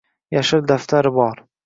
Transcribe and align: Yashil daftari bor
Yashil 0.35 0.63
daftari 0.71 1.13
bor 1.19 1.43